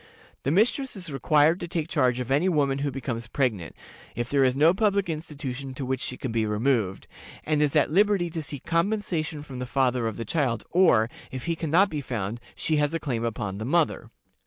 The 0.41 0.49
mistress 0.49 0.95
is 0.95 1.11
required 1.11 1.59
to 1.59 1.67
take 1.67 1.87
charge 1.87 2.19
of 2.19 2.31
any 2.31 2.49
woman 2.49 2.79
who 2.79 2.89
becomes 2.89 3.27
pregnant, 3.27 3.75
if 4.15 4.31
there 4.31 4.43
is 4.43 4.57
no 4.57 4.73
public 4.73 5.09
institution 5.11 5.75
to 5.75 5.85
which 5.85 6.01
she 6.01 6.17
can 6.17 6.31
be 6.31 6.43
removed, 6.47 7.07
and 7.43 7.61
is 7.61 7.75
at 7.75 7.91
liberty 7.91 8.31
to 8.31 8.41
seek 8.41 8.65
compensation 8.65 9.43
from 9.43 9.59
the 9.59 9.67
father 9.67 10.07
of 10.07 10.17
the 10.17 10.25
child, 10.25 10.63
or, 10.71 11.07
if 11.29 11.45
he 11.45 11.55
can 11.55 11.69
not 11.69 11.91
be 11.91 12.01
found, 12.01 12.41
she 12.55 12.77
has 12.77 12.95
a 12.95 12.99
claim 12.99 13.23
upon 13.23 13.59
the 13.59 13.63
mother. 13.65 14.09